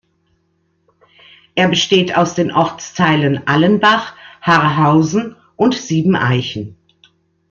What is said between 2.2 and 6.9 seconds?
den Ortsteilen Allenbach, Haarhausen und Sieben Eichen.